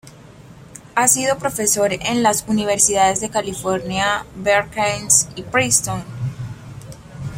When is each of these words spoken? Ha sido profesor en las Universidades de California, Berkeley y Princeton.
Ha 0.95 1.07
sido 1.07 1.37
profesor 1.37 1.93
en 1.93 2.23
las 2.23 2.45
Universidades 2.47 3.21
de 3.21 3.29
California, 3.29 4.25
Berkeley 4.35 5.07
y 5.35 5.43
Princeton. 5.43 6.03